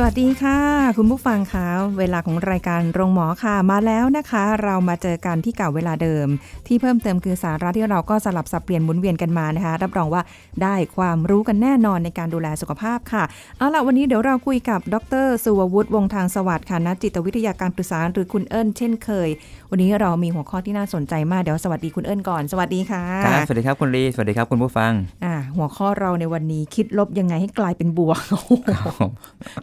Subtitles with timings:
[0.00, 0.60] สวัสดีค่ะ
[0.96, 1.66] คุณผู้ฟังคะ
[1.98, 6.26] เวลาของรายการโรงหมอค่ะ มาแล้วนะคะ เรามาเจอกันที่เก่าเวลาเดิม
[6.66, 10.22] ที่เพิ่มเติมคือสาระที่เราก็สลับสับเปลี่ยนหมุนเวียนกันมานะคะ รับรองว่า
[10.62, 13.24] ได้ความรู้กันแน่นอนในการดูแลสุขภาพค่ะ
[13.58, 19.28] เอาล่ะวันนี้เดี๋ยวเราคุยกับดรสุวัวุฒิวงศ์ทางสวัสดิ์ค่ะนักจิตวิทยาการปรึกษาหรือคุณเอิญเช่นเคย
[19.70, 24.92] วันนี้เรามีหัวข้อที่น่าสนใจมากเดี๋ยวสวัสดีคุณเอิญก่อนสวัสดีค่ะครับสวัสดีครับคุณลีสวัสดีครับคุณผู้ฟัง
[25.24, 28.20] อ่าหัวข้อเราในวันนี้คิดลบยังไงให้กลายเป็นบวก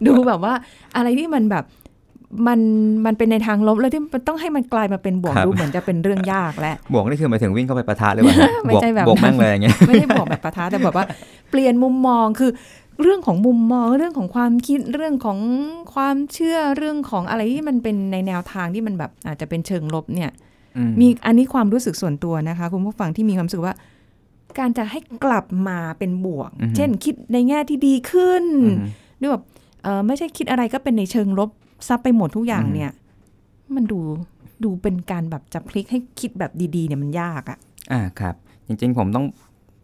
[0.06, 0.52] ดูแบบว่า
[0.96, 1.64] อะไรที่มันแบบ
[2.46, 2.60] มัน
[3.06, 11.04] มันเป็นในทางลบแล้วที่มันต้องให้มันกลายมาเป็นบวกครับดูเหมือนจะเป็นเรื่องยากและบวกนี่คือหมายถึงวิ่งเข้าไปปะทะหรือเปล่าฮะไม่ใช่แบบบวกแม่งเลยอย่างเงี้ยไม่ได้บอกแบบประทะแต่แบบว่า
[11.50, 12.50] เปลี่ยนมุมมองคือ
[13.02, 15.38] เรื่องของมุมมองเรื่องของความคิดเรื่องของ
[15.94, 20.30] ความเชื่อเรื่องของอะไรที่มันเป็นในแนวทางที่มันแบบอาจจะเป็นเชิงลบเนี่ย
[20.76, 23.74] อืมมีอันนี้ความรู้สึกส่วนตัวนะคะ คุณผู้ฟังที่มีความรู้สึกว่า
[24.58, 28.78] การจะให้กลับมาเป็นบวกอือฮึเช่นคิดในแง่ที่ดีขึ้นอืม
[29.20, 29.44] ด้วยแบบ
[29.86, 31.50] เออไม่ใช่คิดอะไรก็เป็นในเชิงลบ
[31.88, 32.90] ซับไปหมดทุกอย่างอืมเนี่ย
[33.74, 34.00] มันดู
[34.64, 37.58] ดูเป็นการแบบจะพลิกให้คิดแบบดีๆเนี่ยมันยากอะ
[37.92, 38.34] อ่าครับ
[38.66, 39.26] จริงๆผมต้อง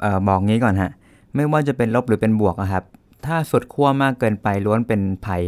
[0.00, 0.90] เอ่อบอกงี้ก่อนฮะ
[1.34, 2.84] ไม่ว่าจะเป็นลบหรือเป็นบวกอะครับ
[3.26, 5.42] ถ้าสุดขั้วมากเกินไปล้วนเป็นภัย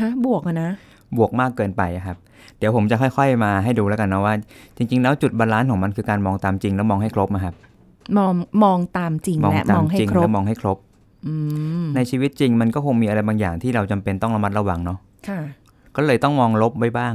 [0.00, 0.70] ฮะบวกอะนะ
[1.16, 2.16] บวกมากเกินไปอะครับ
[2.58, 4.34] เดี๋ยวผมจะค่อย ๆ มาให้ดูแล้วกันนะว่า
[4.76, 7.54] จริง ๆ แล้วจุด balance ของมันคือการมองตามจริงแล้วมองให้ครบอะครับ
[8.16, 8.32] มอง
[8.64, 10.91] มองตามจริงมองและตามองให้จริงครบแล้วมองให้ครบอืม
[11.96, 15.40] ในชีวิตจริงมันก็คงมีอะไรบางอย่างที่เราจำเป็นต้องระมัดระวังเนาะค่ะ
[15.96, 17.14] ก็เลยต้องมองลบไว้บ้าง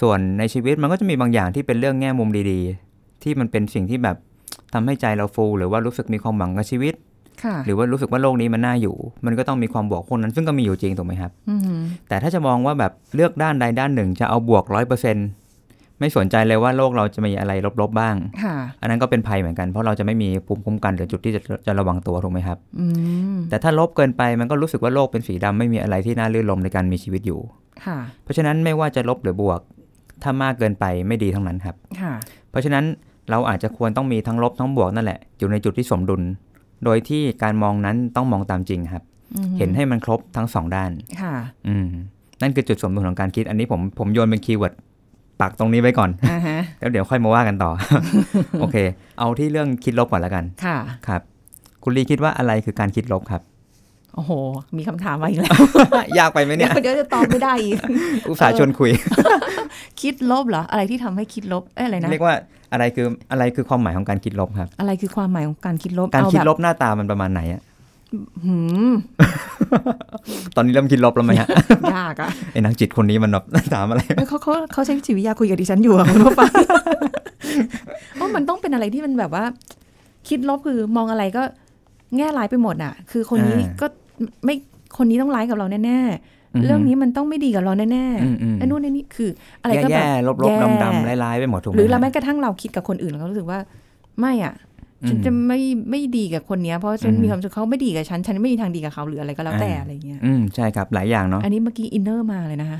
[0.00, 4.16] ส่วนในชีวิตมันก็จะมีบางอย่างที่เป็นเรื่องแง่มุมดีๆ ที่มันเป็นสิ่งที่แบบ
[4.72, 6.94] ทำให้ใจเราฟูหรือว่ารู้สึกมีความหวังกับชีวิต
[7.44, 8.96] ค่ะหรือว่ารู้สึกว่าโลกนี้มันน่าอยู่
[9.26, 15.16] มันก็ต้องมีความบวกพวกนั้น ซึ่งก็มีอยู่จริงถูกไหมครับอืมแต่ถ้าจะมองว่าแบบเลือกด้านใดด้านหนึ่งจะเอาบวกร้อยเปอร์เซ็น
[16.00, 22.86] ไม่สนใจเลยว่าโลกเราจะมีอะไรลบๆบ้างค่ะอันนั้นก็เป็นภัยเหมือนกัน เพราะเราจะไม่มีภูมิคุ้มกันหรือจุดที่จะจะระวังตัวถูกไหมครับอื
[23.34, 27.40] มแต่ถ้าลบเกินไปมันก็รู้สึกว่าโลกเป็นสีดำไม่มีอะไรที่น่าลื่นลมในการมีชีวิตอยู่
[27.84, 29.60] ค่ะเพราะฉะนั้นไม่ว่าจะลบหรือบวก
[30.22, 32.12] ถ้ามากเกินไปไม่ดีทั้งนั้นครับค่ะ
[32.50, 32.84] เพราะฉะนั้น
[33.30, 36.22] เราอาจจะควรต้องมีทั้งลบทั้งบวกนั่นแหละ อยู่ในจุดที่สมดุล
[36.84, 39.02] โดยที่การมองนั้นต้องมองตามจริงครับ
[39.36, 40.90] อืมเห็นให้มันครบทั้งสองด้าน
[41.20, 41.34] ค่ะ
[41.68, 41.86] อืม
[42.42, 44.74] นั่นคือจุดสมดุลของการคิด อันนี้ผมผมโยนเป็นคีย์เวิร์ด
[45.44, 47.70] ปักตรงนี้ไว้ก่อนอ่าฮะแล้วเดี๋ยวค่อยมาว่ากันต่อ
[48.60, 48.76] โอเค
[49.18, 50.76] เอาที่เรื่องคิดลบก่อนแล้วกัน ค่ะ
[51.08, 51.20] ครับ
[51.82, 53.42] คุณลีคิดว่าอะไรคือการคิดลบครับ
[54.14, 54.32] โอ้โห
[54.76, 55.54] มีคำถามมาอีกแล้ว
[56.18, 57.76] ยากไปไหมเนี่ย เดี๋ยวจะตอบไม่ได้อีก
[58.28, 58.90] อุตส่าห์ชวนคุย
[60.02, 62.34] คิดลบเหรอ อะไรที่ทำให้คิดลบ เอ้ยอะไรนะ เรียกว่า
[62.72, 67.73] อะไรคืออะไรคือความหมายของการคิดลบครับ อะไรคือความหมายของการคิดลบ การเอคิดแบบลบหน้าตามันประมาณไหนอะหืม
[70.56, 71.48] ตอนนี้เริ่มคิดลบแล้วไหมฮะ
[71.96, 73.44] ยากอะไอ้นักจิตคนนี้มันแบบ
[73.74, 76.52] ถามอะไรเอ้ยเขาเขาเขาใช้จิตวิทยาคุยกับดิฉันอยู่อะคุณผู้ฟัง
[78.14, 79.44] เพราะมันต้องเป็นอะไรที่มันแบบว่า
[80.28, 81.42] คิดลบคือมองอะไรก็
[82.16, 83.86] แง่ร้ายไปหมดอะคือคนนี้อ่าก็
[84.44, 84.54] ไม่
[84.96, 86.00] คนนี้ต้องร้ายกับเราแน่
[86.54, 89.30] อือฮึๆเรื่องนี้มันต้องไม่ดีกับเราแน่อืมอืมๆไอ้นู่นไอ้นี่คือ
[89.62, 93.58] อะไรก็แบบแย่ๆลบแย่ๆดำๆร้ายๆไปหมดถูกไหมหรือเราฮะแม้กระทั่งเราคิดกับคนอื่นเราก็รู้สึกว่า
[94.20, 94.73] ไม่อะอืม
[95.08, 95.60] ฉันจะไม่
[95.90, 102.76] ไม่ดีกับคนเนี้ยเพราะฉันอืมมีความรู้สึกเขาไม่ดีกับฉัน ฉันไม่มีทางดีกับเขาหรืออะไรก็แล้วแต่อ่าอะไรเงี้ยอืมใช่ครับหลายอย่างเนาะอันนี้เมื่อกี้ inner มาเลยนะคะ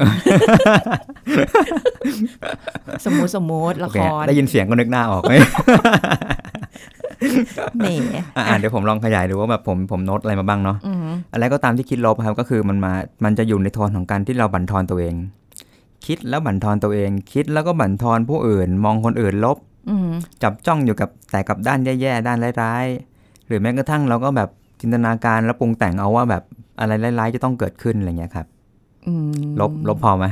[3.05, 5.33] สมมติสมมติละโอคเครได้ยินเสียงก็นึกหน้าออกไหม
[7.79, 7.87] แหม
[8.37, 10.99] อะอะเดี๋ยวผมลองขยายดูว่าแบบผมผมโน้ตอะไรมาบ้างเนาะอืม
[11.33, 12.93] อะไรก็ตามที่คิดลบครับก็คือมันมา
[13.25, 15.15] มันจะอยู่ในโทนของการที่เราบั่นทอนตัวเอง
[16.07, 19.74] คิดแล้วบั่นทอนตัวเอง คิดแล้วก็บั่นทอนผู้อื่น มองคนอื่นลบอืม
[20.43, 24.49] จับจ้องอยู่กับแต่กับด้านแย่ๆ ด้านร้ายๆ หรือแม้กระทั่งเราก็แบบ
[24.81, 26.43] จินตนาการแล้วปรุงแต่งเอาว่าแบบ
[26.81, 28.47] อะไรร้ายๆ จะต้องเกิดขึ้นอะไรเงี้ยครับ
[29.07, 30.27] อืมลบลบพอไหม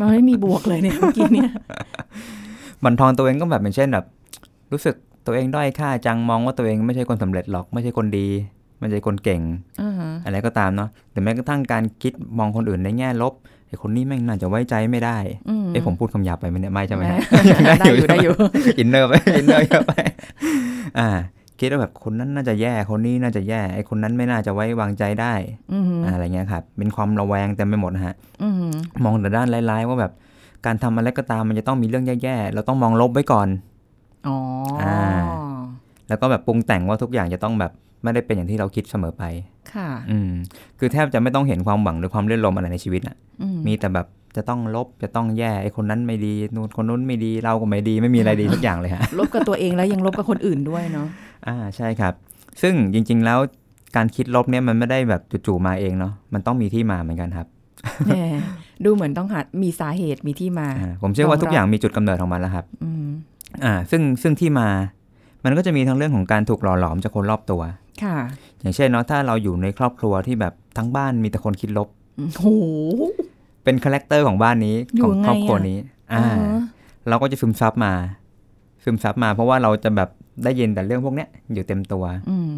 [0.00, 1.50] มันไม่มีบวกเลยเนี่ยเมื่อกี้เนี่ย
[2.84, 4.04] บันทอนตัวเองก็แบบเป็นเช่นแบบ
[4.72, 4.94] รู้สึก
[5.26, 8.28] ตัวเองด้อยค่าจังมองว่าตัวเองไม่ใช่คนสำเร็จหรอกไม่ใช่คนดี
[8.80, 9.42] ไม่ใช่คนเก่ง
[9.82, 13.32] อ่าฮะอะไรก็ตามเนาะหรือแม้กระทั่งการคิดมองคนอื่นในแง่ลบ
[13.74, 15.18] ไอ้คนนี้แม่งน่าจะไว้ใจไม่ได้
[15.48, 17.20] อืมเอ้ผมพูดคำหยาบไปไหมเนี่ยไม่ใช่ไหมฮะ
[17.80, 18.34] ได้อยู่ได้อยู่
[18.78, 19.92] inner ไป inner เยอะไป
[20.98, 21.08] อ่า
[21.58, 25.34] คิดว่าแบบคนนั้นน่าจะแย่ คนนี้น่าจะแย่ ไอ้คนนั้นไม่น่าจะไว้วางใจได้
[25.72, 28.72] อืมอะไรเงี้ยครับ เป็นความระแวงเต็มไปหมดนะฮะอืม
[29.04, 30.12] มองแต่ด้านร้ายๆว่าแบบ
[30.66, 33.48] การทำอะไรก็ตามมันจะต้องมีเรื่องแย่ๆ เราต้องมองลบไว้ก่อน
[34.26, 34.36] อ๋อ
[34.82, 34.98] ออ่า
[36.08, 37.72] แล้วก็แบบปรุงแต่งว่าทุกอย่างจะต้องแบบ
[38.04, 39.24] ไม่ได้เป็นอย่างที่เราคิดเสมอไป
[39.74, 40.30] ค่ะ อืม
[40.78, 44.06] คือแทบจะไม่ต้องเห็นความหวังหรือความเลื่อนลมอะไรในชีวิตอะอืมมีแต่แบบ
[44.36, 51.06] จะต้องลบจะต้องแย่ไอ้คนนั้นไม่ดีนู่นคนนู้นไม่ดีเราก็ไม่ดีไม่มีอะไรดีสักอย่างเลยฮะลบกับตัวเองแล้วยังลบกับคนอื่นด้วยเนาะ
[51.46, 52.12] อ่าใช่ครับ
[52.62, 53.38] ซึ่งจริง ๆ แล้ว
[53.96, 57.46] การคิดลบเนี่ยมันไม่ได้แบบจู่ๆมาเองเนาะมันต้องมีที่มาเหมือนกันครับ
[58.06, 58.16] แหม
[58.84, 63.06] ดูเหมือนต้องหามีสาเหตุมีที่มาอ่าผมเชื่อว่าทุกอย่างมีจุดกำเนิดของมันแล้วครับอืม
[63.64, 64.68] อ่า ซึ่งซึ่งที่มา
[65.44, 67.62] มันก็จะมีทั้งเรื่องของการถูกหล่อหลอมจากคนรอบตัว
[68.02, 68.16] ค่ะ
[68.60, 71.88] อย่างเช่นเนาะถ้าเราอยู่ในครอบครัวที่แบบทั้งบ้านมีแต่คนคิดลบ
[72.18, 72.44] โอ้โห
[73.64, 75.78] เป็น character ของบ้านนี้อยู่ของครอบครัวไงอะนี้
[76.12, 76.60] อ่าอ่าฮะ
[77.08, 77.92] เราก็จะซึมซับมา
[78.84, 80.08] ซึมซับมา เพราะว่าเราจะแบบ
[80.44, 82.52] ได้ยินแต่เรื่องพวกเนี้ยอยู่เต็มตัว อืม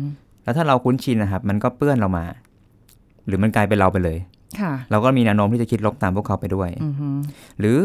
[0.44, 2.25] แล้วถ้าเราคุ้นชินนะครับ มันก็เปื้อนเรามา
[3.27, 4.19] หรือมันกลายเป็นเราไปเลย
[4.61, 7.09] ค่ะ เราก็มีแนวโน้มที่จะคิดลบตามพวกเขาไปด้วยอือฮึ
[7.61, 7.79] หรือ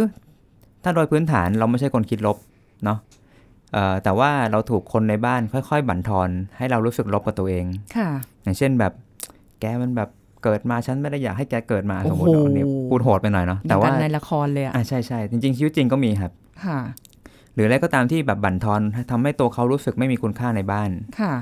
[0.83, 2.37] ถ้าโดยพื้นฐานเราไม่ใช่คนคิดลบ
[2.85, 3.20] เนาะเอ่อ
[4.03, 7.65] แต่ว่าเราถูกคนในบ้านค่อยๆ บั่นทอน ให้เรารู้สึกลบกับตัวเอง
[7.97, 8.09] ค่ะ
[8.43, 8.93] อย่างเช่นแบบ
[9.59, 10.09] แกมันแบบ
[10.43, 16.31] เกิดมาฉันไม่ได้อยากให้แกเกิดมาโอ้สมโหมติเอาเนี่ยพูดโหดไปหน่อยเนาะแต่แต่ว่าว่าในละครเลยอะอ่าใช่ใช่จริงๆชีวิตจริงก็มีครับ
[16.65, 16.79] ค่ะ
[17.53, 18.81] หรืออะไรก็ตามที่แบบบั่นทอน
[19.11, 20.89] ทำให้ตัวเขารู้สึกไม่มีคุณค่าในบ้าน
[21.19, 21.33] ค่ะ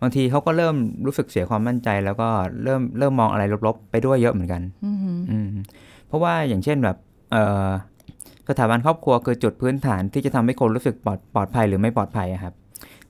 [0.00, 2.28] บางทีเขาก็เริ่มรู้สึกเสียความมั่นใจ แล้วก็
[2.64, 5.48] เริ่มเริ่มมองอะไรลบๆ ไปด้วยเยอะเหมือนกัน อือฮึอืม
[6.06, 6.96] เพราะว่าอย่างเช่นแบบ
[7.32, 7.68] เอ่อ
[8.48, 12.54] สถาบันครอบครัวคือจุดพื้นฐานที่จะทำให้คนรู้สึกปลอดปลอดภัยหรือไม่ปลอดภัยอะครับ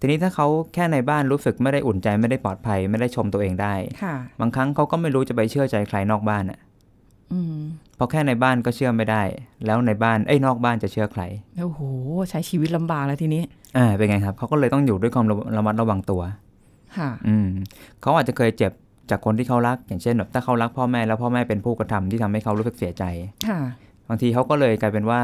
[0.00, 6.58] ทีนี้ถ้าเขาแค่ในบ้านรู้สึกไม่ได้อุ่นใจไม่ได้ปลอดภัย ไม่ได้ชมตัวเองได้ค่ะบางครั้งเขาก็ไม่รู้จะไปเชื่อใจใครนอกบ้านอะ
[7.32, 7.58] อืม
[7.96, 9.22] เพราะแค่ในบ้านก็เชื่อไม่ได้
[9.66, 11.22] แล้วในบ้านเอ้ยนอกบ้านจะเชื่อใคร
[11.60, 11.80] โอ้โห
[12.30, 13.42] ใช้ชีวิตลำบากแล้วทีนี้
[13.76, 16.22] อ่าเป็นไงครับเขาก็เลยต้องอยู่ด้วยความระระมัดระวังตัว
[16.98, 17.48] ค่ะ อืม
[18.02, 18.72] เขาอาจจะเคยเจ็บ
[19.10, 23.04] จากคนที่เขารัก อย่างเช่นแบบถ้าเขารักพ่อแม่แล้วพ่อแม่เป็นผู้กระทำที่ทำให้เขารู้สึกเสียใจ
[23.48, 23.60] ค่ะ
[24.08, 25.20] บางทีเขาก็เลยกลายเป็นว่า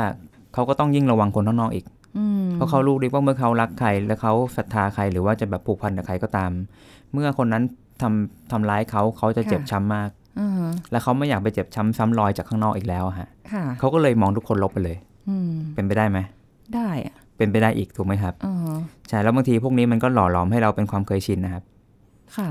[0.54, 1.84] เขาก็ต้องยิ่งระวังคนข้างนอกอีก
[2.18, 6.50] อืมเพราะเขารู้ดีว่าเมื่อเขารักใครแล้วเขาศรัทธาใครหรือว่าจะแบบผูกพันกับใครก็ตาม
[7.12, 7.62] เมื่อคนนั้น
[8.02, 14.96] ทำทำร้ายเขาเขาจะเจ็บช้ำมากอ่าฮะและเขาไม่อยากไปเจ็บช้ำซ้ำรอยจากข้างนอกอีกแล้วอะฮะค่ะเขาก็เลยมองทุกคนลบไปเลย
[15.28, 16.18] อืมเป็นไปได้ไหม
[16.74, 21.71] ได้อะเป็นไปได้อีกถูกไหมครับอ่าฮะใช่แล้วบางทีพวกนี้มันก็หล่อหลอมให้เราเป็นความเคยชินนะครับค่ะ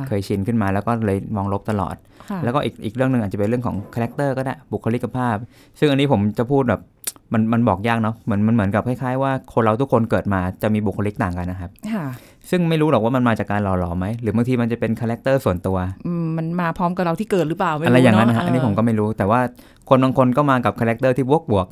[0.07, 1.95] เคยชินขึ้นมาแล้วก็เลยมองลบตลอด
[2.29, 5.35] ค่ะแล้วก็อีกอีกเรื่องหนึ่งอาจจะเป็นเรื่องของ character ก็ได้บุคลิกภาพ
[5.79, 6.81] ซึ่งอันนี้ผมจะพูดแบบ
[7.33, 12.05] มันมันบอกยากเนาะเหมือนมันเหมือนกับคล้ายๆว่าคนเราทุกคนเกิดมาจะมีบุคลิกต่างกันนะครับค่ะ
[12.49, 19.39] ซึ่งไม่รู้หรอกว่ามันมาจากการหล่อหลอมไหมหรือบางทีมันจะเป็น character ส่วนตัวอืมมันมาพร้อมกับเราที่เกิดหรือเปล่าไม่รู้อะไรอย่างนั้นเนะฮะอันนี้ผมก็ไม่รู้ แต่ว่า
[19.89, 21.67] คนบางคนก็มากับ character ที่บวกบวก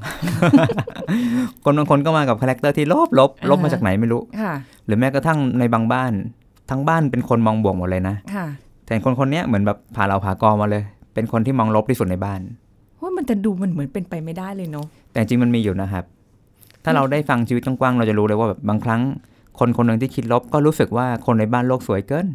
[1.66, 4.54] คนบางคนก็มากับ character ที่ลบลบลบมาจากไหนไม่รู้ค่ะ
[4.86, 6.14] หรือแม้กระทั่งในบางบ้าน
[6.70, 8.46] ทั้งบ้านเป็นคนมองบวกหมดเลยนะค่ะ
[8.86, 10.84] แต่คนคนเนี้ยเหมือนแบบผ่าเหล่าผ่ากอมาเลย
[11.14, 12.40] เป็นคนที่มองลบที่สุดในบ้าน
[13.02, 16.04] ว่ามันจะดูมันเหมือนเป็นไปไม่ได้เลยเนาะแต่จริงๆมันมีอยู่นะครับ
[16.84, 19.02] ถ้าเราได้ฟังชีวิตกว้างๆเราจะรู้เลยว่าแบบบางครั้ง
[19.60, 22.28] คนคนหนึ่งที่คิดลบก็รู้สึกว่าคนในบ้านโลกสวยเกิน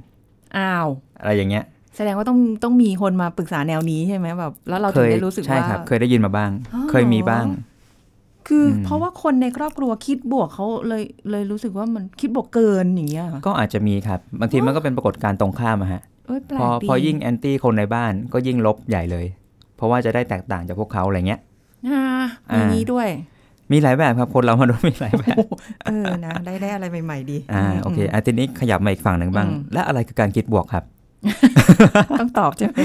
[0.56, 0.86] อ้าว
[1.20, 1.64] อะไรอย่างเงี้ย
[1.96, 7.44] แสดงว่าต้องต้องมีคนมาปรึกษาแนวนี้ใช่ไหมแบบ แล้วเราเคถึงยได้รู้สึกใช่ว่าครับ เคยได้ยินมาบ้างอ๋อเคยมีบ้าง
[8.48, 19.26] คืออมเพราะว่าคนในครอบครัวคิดบวกเขาเลยเลยรู้สึกว่ามันคิดบวกเกินอย่างเงี้ยเหรอก็อาจจะมีครับ บางทีมันก็เป็นปรากฏการณ์ตรงข้ามอะฮะเอ้ยแปลพอกดีพอยิ่งแอนตี้คนในบ้านก็ยิ่งลบใหญ่เลย
[19.76, 21.40] เพราะว่าจะได้แตกต่างจากพวกเขาอะไรเงี้ย
[21.88, 22.02] อ่า
[22.54, 23.08] มีอ่านี้ด้วย
[23.72, 25.36] มีหลายแบบครับคนเรามาดูมีหลายแบบ
[25.84, 30.84] เออนะได้ได้อะไรใหม่ ๆ ดีอ่าโอเคอาทีนี้ขยับมาอีกฝั่งหนึ่งบ้างอืมและอะไรคือการคิดบวกครับ
[32.20, 32.76] ต้องตอบใช่ไหม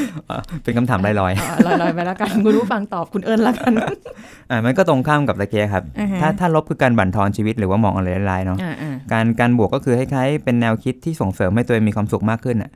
[0.64, 12.72] เป็นคำถามลอยอ่าลอยๆไปแล้วกันคุณรู้ฟังตอบคุณเอิญแล้วกันๆอ่ามันก็ตรงข้ามกับตะเกียครับอ่าฮะถ้าถ้าลบคือการบั่นทอนชีวิตหรือว่ามองอะไรร้ายๆเนาะอ่าอ่าการการบวกก็คือคล้ายๆเป็นแนวคิดที่ส่งเสริมให้ตัวเองมีความสุขมากขึ้นอะ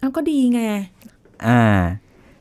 [0.00, 0.62] เอาก็ดีไง
[1.46, 1.62] อ่า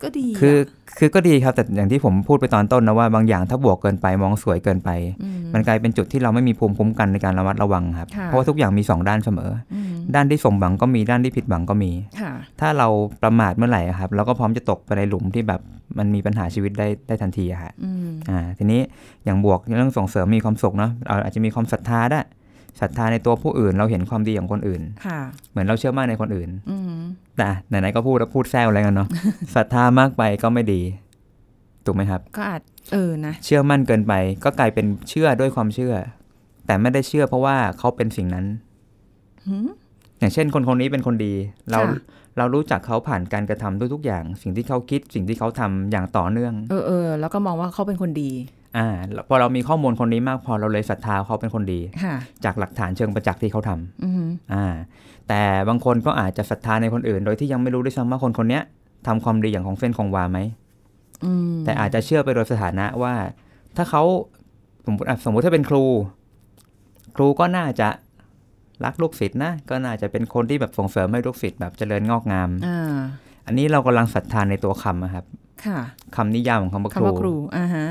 [0.05, 4.89] ก็ดีคืออะคือก็ดีครับ แต่อย่างที่ผมพูดไปตอนต้นนะว่าบางอย่างถ้าบวกเกินไปมองสวยเกินไป
[5.37, 12.31] มมันกลายเป็นจุดที่เราไม่มีภูมิคุ้มกันในการระมัดระวังครับค่ะเพราะว่าทุกอย่างมีสองด้านเสมออืมด้านที่สมหวังก็มีด้านที่ผิดหวังก็มีค่ะ
[12.61, 12.87] ถ้าเรา
[13.23, 15.61] ประมาทเมื่อไหร่อะครับเราก็พร้อมจะตกไปในหลุมที่แบบ
[15.97, 18.81] มันมีปัญหาชีวิตได้ได้ทันทีอะฮะอืมอ่าทีนี้
[19.25, 22.19] อย่างบวกเรื่องส่งเสริมมีความสุขเนาะเราอาจจะมีความศรัทธาได้
[22.81, 25.19] ศรัทธาในตัวผู้อื่น เราเห็นความดีของคนอื่นค่ะ
[25.51, 26.99] เหมือนเราเชื่อมั่นในคนอื่นอืม
[27.37, 29.09] แต่ไหนๆก็พูดแล้วพูดแซวอะไรกันเนาะ
[29.55, 30.81] ศรัทธามากไปก็ไม่ดี
[31.85, 32.61] ถูกไหมครับ ก็อาจ
[32.93, 34.13] เออนะเชื่อมั่นเกินไป
[34.43, 35.93] ก็กลายเป็นเชื่อด้วยความเชื่อ
[36.65, 38.45] แต่ไม่ได้เชื่อเพราะว่าเขาเป็นสิ่งนั้น
[39.47, 39.67] หืม
[40.19, 41.33] อย่างเช่นคนคนนี้เป็นคนดี
[41.71, 42.01] เราค่ะ
[42.37, 48.31] เรารู้จักเขาผ่านการกระทำทุกๆอย่าง สิ่งที่เขาคิดสิ่งที่เขาทำอย่างต่อเนื่อง เออเออแล้วก็มองว่าเขาเป็นคนดี
[48.77, 48.87] อ่า
[49.29, 52.15] พอเรามีข้อมูลคนนี้มากพอเราเลยศรัทธาเขาเป็นคนดีค่ะ
[52.45, 54.65] จากหลักฐานเชิงประจักษ์ที่เขาทำอืมอ่า
[55.29, 58.63] แต่บางคนก็อาจจะศรัทธาในคนอื่น โดยที่ยังไม่รู้ด้วยซ้ำว่าคนคนเนี้ย
[59.07, 60.39] ทำความดีอย่างของเส้นของวาไหม
[61.25, 63.13] อืมแต่อาจจะเชื่อไปโดยสถานะว่า
[63.75, 64.03] ถ้าเขา
[64.85, 65.83] สมมติอะสมมติถ้าเป็นครู
[67.15, 67.87] ครูก็น่าจะ
[68.83, 72.95] รักลูกศิษย์นะ ก็น่าจะเป็นคนที่แบบส่งเสริมให้ลูกศิษย์แบบเจริญงอกงามอ่า
[73.45, 75.25] อันนี้เรากำลังศรัทธาในตัวคำอะครับ
[75.65, 75.79] ค่ะ
[76.15, 77.85] คำนิยามของคำว่าคคำรูว่าครูอ่าฮะ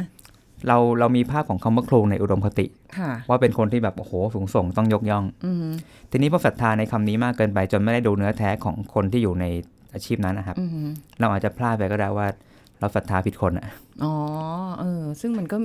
[0.69, 2.67] เราเรามีภาพของคำว่าครูในอุดมคติ
[2.99, 5.67] ค่ะว่าเป็นคนที่แบบโอ้โหสูงส่งต้องยกย่องอืม
[6.11, 9.45] ทีนี้พอศรัทธาในคำนี้มากเกินไป จนไม่ได้ดูเนื้อแท้ของคนที่อยู่ใน
[9.95, 10.89] อาชีพนั้นนะครับอืม
[11.21, 12.27] เราอาจจะพลาดไปก็ได้ว่า
[12.81, 13.67] เราศรัทธาผิดคนอะ
[14.05, 14.15] อ๋อ
[14.81, 15.57] เออ ซึ่งมันก็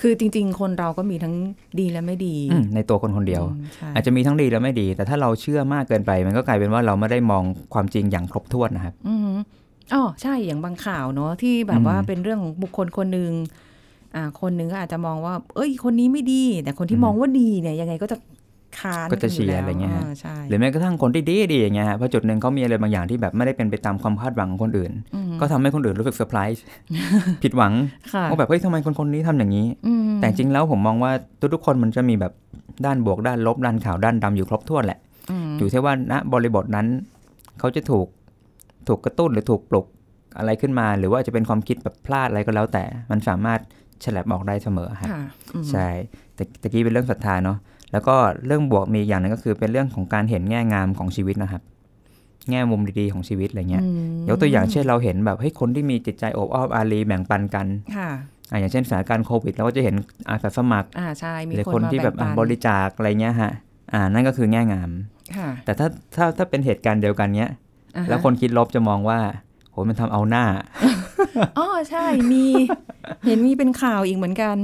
[0.00, 1.34] คือจริง ๆ คนเราก็มีทั้ง
[1.80, 7.42] ดีและไม่ดีอืมในตัวคนคนเดียวอืมใช่อาจจะมีทั้งดีและไม่ดี แต่ถ้าเราเชื่อมากเกินไป มันก็กลายเป็นว่าเราไม่ได้มอง
[7.74, 9.36] ความจริงอย่างครบถ้วนนะครับอืม
[9.92, 13.32] อ๋อใช่อย่างบางข่าวเนาะที่แบบอืมว่าเป็นเรื่องของบุคคลคนหนึ่ง
[14.14, 18.16] อ่าคนหนึ่งก็อาจจะมองว่า เอ้ย คนนี้ไม่ดี แต่คนที่มองว่าดีเนี่ยยังไงก็จะ
[18.78, 24.92] ค้านก็จะเชียร์กันอะไรเงี้ยฮะาใช่หรือแม้กระทั่งคนที่ดีดีอย่างเงี้ยฮะพอจุดหนึ่งเขามีอะไรบางอย่างที่แบบไม่ได้เป็นไปตามความคาดหวังของคนอื่น
[25.30, 26.62] มก็ทำให้คนอื่นรู้สึกเซอร์ไพรส์
[27.42, 27.72] ผิดหวัง
[28.12, 31.12] ค่ะว่าแบบเฮ้ยทำไมคนคนนี้ทำอย่างนี้อืมแต่จริงแล้วผมมองว่า
[31.54, 32.32] ทุกๆคนมันจะมีแบบ
[32.86, 34.98] ด้านบวกด้านลบด้านขาวด้านดำอยู่ครบถ้วนแหละ
[35.30, 36.86] อืมอยู่ที่ว่าณบริบทนั้น
[37.58, 38.06] เขาจะถูก
[38.88, 39.86] ถูกกระตุ้นหรือถูกปลุก
[40.38, 43.60] อะไรขึ้นมา หรือว่าจะเป็นความคิดแบบพลาดอะไรก็แล้วแต่ มันสามารถ
[44.04, 45.22] ฉลับออกได้เสมอครับค่ะ
[45.54, 45.88] อืมใช่
[46.34, 47.58] แต่ตะกี้เป็นเรื่องศรัทธาเนาะ
[47.92, 48.16] แล้วก็
[48.46, 51.62] เรื่องบวกมีอีกอย่างหนึงก็คือเป็นเรื่องของการเห็นแง่งามของชีวิตนะครับ
[52.50, 53.88] แง่มุมดีๆของชีวิตอะไรเงี้ยอื
[54.22, 57.66] มยกตัวอย่างเช่นเราเห็นแบบเฮ้ยคนที่มีจิตใจโอบอ้อมอารีแบ่งปันกัน
[57.96, 58.10] ค่ะ
[58.50, 59.94] อะอย่างเช่นสถานการณ์โควิดเราก็จะเห็น
[60.28, 63.52] อาสาสมัครอ่าใช่มีหรือคนคนมาที่แบบปัอะนบริจาคอะไรเงี้ยฮะ
[63.92, 64.90] อ่านั่นก็คือแง่งาม
[65.36, 67.50] ค่ะแต่ถ้าถ้าถ้าเป็นเหตุการณ์เดียวกันเนี้ย
[67.96, 69.18] อ่าฮะแล้วคนคิดลบจะมองว่า
[69.70, 70.44] โหมันทำเอาหน้า
[71.58, 72.44] อ๋อใช่มี
[73.26, 74.56] เห็นมีเป็นข่าวอีกเหมือนกัน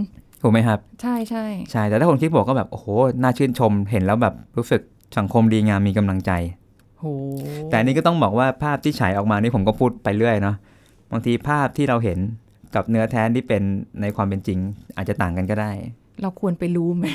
[0.42, 2.86] ถูกไหมครับ ใช่ใช่ใช่ แต่ถ้าคนคิดบวกก็แบบ โอ้โห
[3.22, 4.82] น่าชื่นชมเห็นแล้วแบบรู้สึก
[5.18, 6.32] สังคมดีงามมีกำลังใจ
[7.00, 7.04] โห
[7.68, 10.56] แต่อันนี้ก็ต้องบอกว่าภาพที่ฉายออกมานี่ผมก็พูดไปเรื่อยเนาะ
[11.12, 12.18] บางทีภาพที่เราเห็น
[12.74, 13.62] กับเนื้อแท้ที่เป็น
[14.00, 14.58] ในความเป็นจริง
[14.96, 15.72] อาจจะต่างกันก็ได้
[16.22, 17.06] เราควรไปรู้ไหม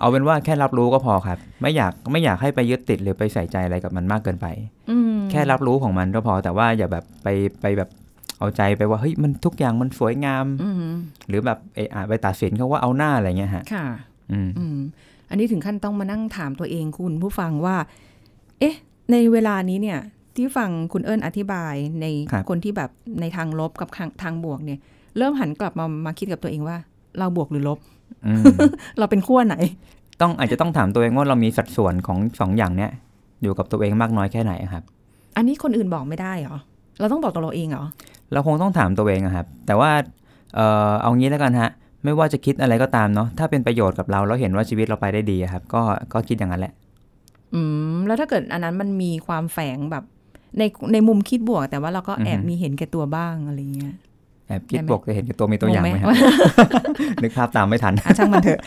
[0.00, 4.46] เอาเป็นว่าแค่รับรู้ก็พอครับ ไม่อยากไม่อยากให้ไปยึดติดหรือไปใส่ใจอะไรกับมันมากเกินไป
[4.90, 7.28] อืมแค่รับรู้ของมันก็พอแต่ว่าอย่าแบบไป
[7.62, 7.88] ไปแบบ
[8.42, 10.74] เอาใจไปว่าเฮ้ยมันทุกอย่างมันสวยงามอืม
[11.28, 13.86] หรือแบบเอออะไปตัดสินเขาว่าเอาหน้าอะไรเงี้ยฮะค่ะ
[14.32, 14.78] อืมอืม
[15.30, 17.76] อันนี้ถึงขั้นต้องมานั่งถามตัวเองคุณผู้ฟังว่า
[18.60, 18.74] เอ๊ะ
[19.12, 19.98] ในเวลานี้เนี่ย
[20.36, 24.78] ที่ฟังคุณเอิญอธิบายในครับคนที่แบบในทางลบกับทางทางบวกเนี่ย
[25.18, 26.76] เริ่มหันกลับมามาคิดกับตัวเองว่า
[27.18, 27.78] เราบวกหรือลบ
[28.26, 28.42] อืม
[28.98, 29.56] เราเป็นขั้วไหน
[30.20, 32.90] ต้องอาจจะต้องถามตัวเองว่าเรามีสัดส่วนของสองอย่างเนี้ย
[33.42, 34.82] อยู่กับตัวเองมากน้อยแค่ไหนครับ
[35.36, 36.58] อันนี้คนอื่นบอกไม่ได้เหรอ
[37.00, 37.84] เราต้องบอกตัวเราเองเหรอ
[38.32, 39.90] เราคงต้องถามตัวเองอะครับ แต่ว่า
[40.54, 41.70] เออเอางี้แล้วกันฮะ
[42.04, 46.72] ไม่ว่าจะคิดอะไรก็ตามเนาะ ถ้าเป็นประโยชน์กับเราแล้วเห็นว่าชีวิตเราไปได้ดีอะครับ ก็ก็คิดอย่างนั้นแหละ
[47.54, 47.60] อื
[47.94, 50.04] ม แล้วถ้าเกิดอันนั้นมันมีความแฝงแบบ
[50.58, 50.62] ใน
[50.92, 53.94] ในมุมคิดบวก แต่ว่าเราก็แอบอือฮึมีเห็นแก่ตัวบ้างอะไรเงี้ย
[54.48, 56.08] แอบคิดได้ไหมบวกจะเห็นกับตัวมีตัวอย่างไหมงงครับ
[57.22, 58.60] นึกภาพตามไม่ทันอะช่างมันเถอะ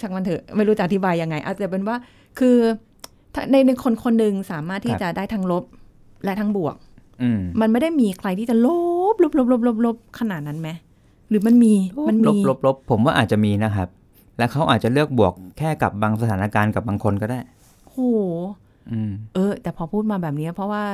[0.00, 1.96] ช่างมันเถอะ ไม่รู้จะอธิบายยังไง อาจจะเป็นว่า
[2.38, 2.56] คือ
[3.34, 5.64] ถ้าในในคนคนหนึ่งสามารถที่ครับจะได้ทั้งลบ
[6.24, 6.87] และทั้งบวกอื
[7.36, 8.68] มมันไม่ได้มีใครที่จะล
[9.12, 10.68] บลบลบลบลบลบขนาดนั้นไหม
[11.30, 11.72] หรือมันมี
[12.08, 13.88] มันลมีบลบลบผมว่าอาจจะมีนะครับ
[14.38, 17.40] และเขาอาจจะเลือกบวกแค่กับบางสถานการณ์กับบางคนก็ได้
[17.88, 17.96] โห
[18.90, 20.84] อืมเออ แต่พอพูดมาแบบนี้เพราะว่า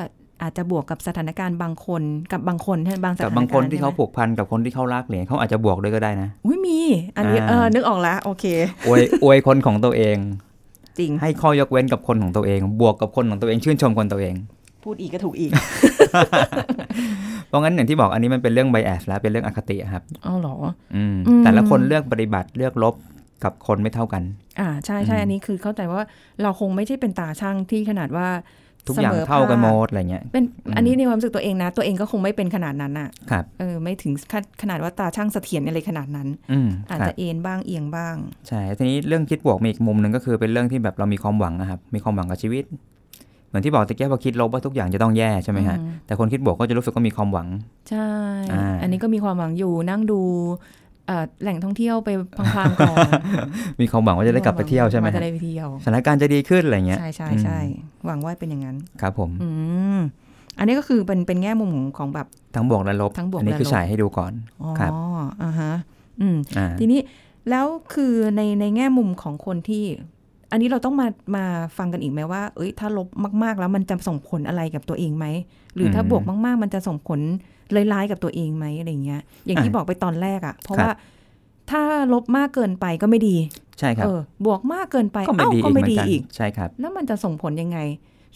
[0.42, 2.02] อาจจะบวกกับสถานการณ์บางคน
[2.32, 6.78] กับบางคนใช่ไหมบางสถานกัการณ์บบางคนที่เขาใช่ไหมผูกพันกับคนที่เขารักเนี่ยเขาอาจจะบวกด้วยก็ได้นะอุ้ยมี
[7.16, 8.44] อันนี้อ่าเออนึกออกแล้วโอเค
[8.86, 10.16] อวยอวยคนของตัวเอง
[10.98, 14.34] จริง ให้ข้อยกเว้นกับคนของตัวเอง บวกกับคนของตัวเองชื่นชมคนตัวเอง
[14.84, 15.50] พูดอีกก็ถูกอีก
[17.48, 20.54] เพราะงั้นอย่างที่บอกอันนี้มันเป็นเรื่องไบแอสแล้วเป็นเรื่องอคติอะครับเอาเหรอ
[20.96, 22.94] อืมอืมแต่ละคนเลือกปฏิบัติเลือกลบ
[23.44, 24.22] กับคนไม่เท่ากัน
[24.60, 26.00] อ่าใช่ใช่อืมอันนี้คือเข้าใจว่า
[26.42, 28.28] เราคงไม่ใช่เป็นตาช่างที่ขนาดว่า
[28.88, 38.14] ทุกอย่างสมอเท่ากันภหมคดอะไรเงี้ยเป็นอืมอันนี้ในความรู้สึกตัวเองนะ ตัวเองก็คงไม่เป็นขนาดนั้นน่ะครับเออไม่ถึงขนขนาดว่าตาช่างเสถียรอะไรขนาดนั้นอืมอาจครับจะเอ็นบ้างเอียงบ้าง
[38.48, 42.93] ใช่ทีนี้เรื่องคิดบวกมีอีกมุมหนึ่งก็คือเป็นเรื่องที่แบบเรามีความหวังนะครับ มีความหวังกับชีวิตเห
[43.54, 47.48] มือนที่บอกตะเกียบพอคิดลบว่าทุกอย่างจะต้องแย่ใช่ไหมฮะอืมแต่คนคิดบวกก็จะรู้สึกว่ามีความหวัง
[47.90, 48.08] ใช่
[48.52, 50.20] อ่าอันนี้ก็มีความหวังอยู่นั่งดู
[51.06, 53.08] เอ่อแหล่งท่องเที่ยวไปพลางๆก่อน
[53.80, 57.58] มีความหวังว่าจะได้กลับไปเที่ยวใช่ไหมว่าฮะจะได้ไปเที่ยวสถานการณ์จะดีขึ้นอะไรเงี้ย ใช่ใช่ใช่
[58.06, 59.48] หวังว่าเป็นอย่างนั้น ครับผม อื
[59.96, 59.98] ม
[60.58, 64.32] อันนี้ก็คือเป็นเป็นแง่มุมของของแบบทั้งบวกและลบทั้งบวกอันนี้และคือลบฉายให้ดูก่อน
[64.62, 64.92] อ๋อครับ
[65.42, 65.72] อ่าฮะ
[66.20, 67.00] อืมอ่าทีนี้
[67.50, 69.84] แล้วคือในในแง่มุมของคนที่
[70.54, 71.44] อันนี้เราต้องมามา
[71.78, 73.08] ฟังกันอีกไหมว่า เอ้ย ถ้าลบ
[73.42, 75.26] มากๆแล้วมันจะส่งผลอะไรกับตัวเองไหม
[75.74, 77.20] หรือถ้าบวกมากๆ มันจะส่งผล
[77.92, 80.90] ร้ายๆกับตัวเองไหมอะไรเงี้ย อย่างที่บอกไปตอนแรกอะ่ะ เพราะว่า
[81.70, 81.82] ถ้า
[82.12, 83.36] ลบมากเกินไปก็ไม่ดี
[83.78, 87.78] ใช่ครับเออบวกมากเกินไปก็ไม่เอ้าดีก็อีกไม่เหมือดีนกันอีกใช่ครับ แล้วมันจะส่งผลยังไง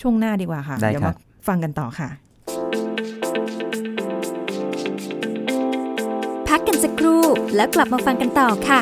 [0.01, 1.17] ช่วงหน้าดีกว่าค่ะได้เดี๋ยวครัมาบ
[1.49, 2.09] ฟังกันต่อค่ะ
[6.49, 7.23] พักกันสักครู่
[7.57, 8.81] แล้วกลับมาฟังกันต่อค่ะ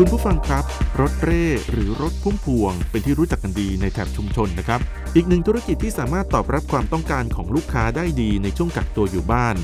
[0.00, 0.64] คุณผู้ฟังครับ
[1.00, 4.80] รถเร่หรือรถพุ่มพวง เป็นที่รู้จักกันดีในแถบชุมชนนะครับ
[5.14, 9.56] อีกหนึ่งธุรกิจที่สามารถตอบรับความต้องการของลูกค้าได้ดีในช่วงกักตัวอยู่บ้าน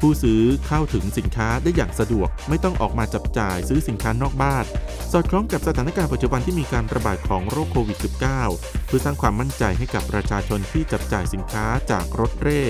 [0.00, 4.64] ผู้ซื้อเข้าถึงสินค้าได้อย่างสะดวก ไม่ต้องออกมาจับจ่ายซื้อสินค้านอกบ้าน
[5.12, 7.98] สอดคล้องกับสถานการณ์ปัจจุบันที่มีการระบาดของโรคโควิด
[8.42, 12.62] -19 เพื่อสร้างความมั่นใจให้กับประชาชนที่จับจ่ายสินค้าจากรถเร่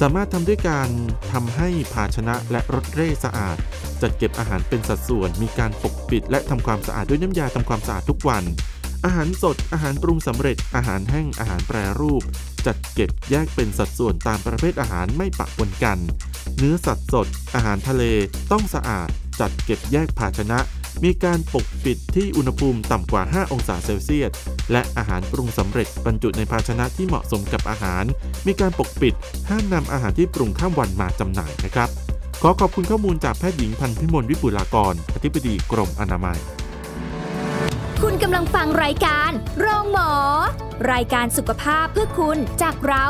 [0.00, 0.88] สามารถทำด้วยการ
[1.32, 3.56] ทำให้ภาชนะและรถเร่สะอาด
[4.02, 8.44] จัดเก็บอาหารเป็นสัดส่วน มีการปกปิด และทำความสะอาดด้วยน้ำยาทำความสะอาดทุกวัน
[9.04, 12.22] อาหารสด อาหารปรุงสำเร็จ อาหารแห้ง อาหารแปรรูป
[12.66, 15.98] จัดเก็บแยกเป็นสัดส่วนตามประเภทอาหารไม่ปะปนกัน
[16.58, 18.02] เนื้อสัตว์สด อาหารทะเล
[18.52, 19.08] ต้องสะอาด
[19.40, 20.58] จัดเก็บแยกภาชนะ
[21.04, 24.30] มีการปกปิดที่อุณหภูมิต่ำกว่า 5 องศาเซลเซียส
[24.72, 28.04] และอาหารปรุงสำเร็จบรรจุในภาชนะที่เหมาะสมกับอาหาร
[28.46, 29.14] มีการปกปิด
[29.48, 31.88] ห้ามนำอาหารที่ปรุงข้ามวันมาจำหน่ายนะครับ
[32.42, 36.38] ขอขอบคุณข้อมูลจากแพทย์หญิงพันธพิมลวิปุลากร อธิบดีกรมอนามัย
[38.02, 40.10] คุณกำลังฟังรายการโรงหมอ
[40.92, 43.06] รายการสุขภาพเพื่อคุณจากเรา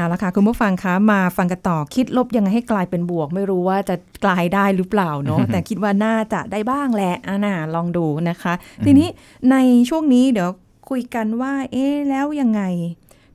[0.00, 8.54] เอาละค่ะคุณผู้ฟังคะมาฟังกันต่อคิดลบยังไงให้กลายเป็นบวก ไม่รู้ว่าจะกลายได้หรือเปล่าเนาะแต่คิดว่าน่าจะได้บ้างแหละอ่าน่าลองดูนะคะ
[8.84, 9.08] ทีนี้
[9.50, 9.56] ใน
[9.88, 10.48] ช่วงนี้เดี๋ยว
[10.90, 12.62] คุยกันว่า เอ๊ะแล้วยังไง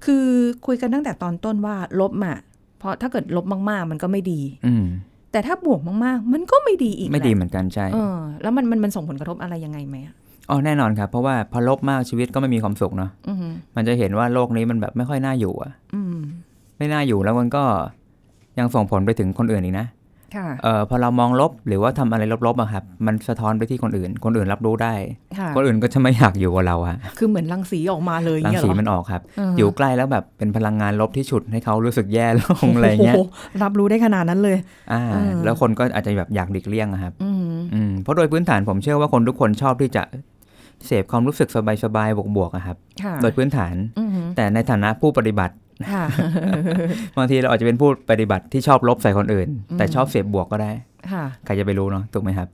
[0.06, 0.26] คือ
[0.66, 2.38] คุยกันตั้งแต่ตอนต้นว่าลบอะ
[2.80, 4.86] เพราะถ้าเกิดลบมากๆ มันก็ไม่ดี อืม
[5.32, 10.16] แต่ถ้าบวกมากๆ มันก็ไม่ดีอีกไม่ดีแหเหละมือนกันใช่เออแล้วมันมันมันส่งผลกระทบอะไรยังไงไหมอะ
[10.50, 16.18] อ๋อแน่นอนครับ เพราะว่าพอลบมากชีวิตก็ไม่มีความสุขเนาะอือหือมันจะเห็นว่าโลกนี้มันแบบไม่ค่อยน่าอยู่อะอืม
[16.78, 17.64] ไม่น่าอยู่แล้วมันก็
[18.60, 19.88] ยังส่งผลไปถึงคนอื่นอีกนะ
[20.36, 24.94] ค่ะเอ่อพอเรามองลบหรือว่าทำอะไรลบๆอะครับ มันสะท้อนไปที่คนอื่น คนอื่นรับรู้ได้
[25.40, 34.58] ค่ะคนอื่นก็จะไม่อยากอยู่กับเราอะคือเหมือนรังสีออกมาเลยรังเงี้ยเหสีรอมันออกครับอออยู่ใกล้แล้วแบบเป็นพลังงานลบที่ฉุดให้เขารู้สึกแย่ลงอะไรเงี้ยโโหรับรู้ได้ขนาดนั้นเลย
[34.92, 40.04] อ่าเออแล้วคนก็อาจจะแบบอยากหลีกเลี่ยงอะครับอืมอืมเพราะโดยพื้นฐานผมเชื่อว่าคนทุกคนชอบที่จะ
[40.86, 41.50] เสพความรู้สึก
[41.84, 45.65] สบายๆบวกๆอะครับค่ะโดยพื้นฐานอือหือแต่ในฐานะผู้ปฏิบัติค่ะ
[47.18, 50.72] บางทีเราอาจจะเป็นผู้ปฏิบัติที่ชอบลบใส่คนอื่นอืมแต่ชอบเสพบวกก็ได้
[51.12, 52.48] ค่ะใครจะไปรู้เนาะถูกไหมครับ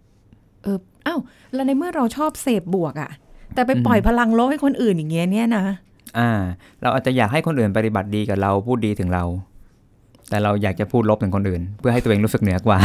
[0.64, 1.20] เอออ้าว
[1.54, 3.12] แล้วในเมื่อเราชอบเสพบวกอะ
[3.54, 5.64] แต่ไปอืมปล่อยพลังลบให้คนอื่นอย่างเงี้ยเนี่ยนะ
[6.20, 6.32] อ่า
[6.82, 9.24] เราอาจจะอยากให้คนอื่นปฏิบัติดีกับเราพูดดีถึงเรา
[10.30, 12.78] แต่เราอยากจะพูดลบถึงคนอื่น เพื่อให้ตัวเองรู้สึกเหนือกว่า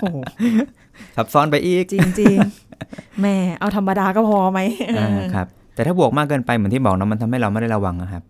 [0.00, 0.16] โอ้โห
[1.16, 4.60] ซับซ้อนไปอีกจริงจริงๆแหม่เอาธรรมดาก็พอไหม
[4.98, 8.29] อ่าครับ แต่ถ้าบวกมากเกินไปเหมือนที่บอกเนาะมันทำให้เราไม่ได้ระวังอะครับอื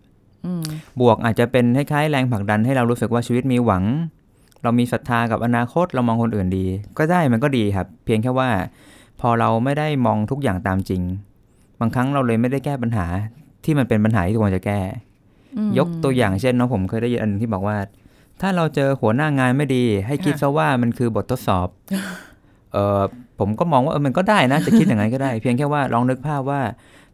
[1.01, 3.83] บวกอาจจะเป็นคล้ายๆแรงผลักดันให้เรารู้สึกว่าชีวิตมีหวัง
[4.63, 6.65] เรามีศรัทธากับอนาคตเรามองคนอื่นดี
[6.97, 8.49] ก็ได้มันก็ดีครับ เพียงแค่ว่า
[9.21, 11.01] พอเราไม่ได้มองทุกอย่างตามจริง
[11.79, 13.05] บางครั้งเราเลยไม่ได้แก้ปัญหา
[13.63, 14.79] ที่มันเป็นปัญหาที่ควรจะแก้
[15.57, 17.77] อืมยกตัวอย่างเช่นเนาะผมเคยได้ยินอันหนึงที่บอกว่า
[18.41, 21.67] ถ้าเราเจอหัวหน้างานไม่ดี ให้คิดค่ะซะว่ามันคือบททดสอบ
[22.73, 23.01] เออ
[23.39, 26.61] ผมก็มองว่าเออมันก็ได้นะจะคิดอย่างนั้นก็ได้ เพียงแค่ว่าลองนึกภาพว่า